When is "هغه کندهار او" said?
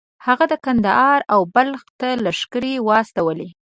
0.25-1.41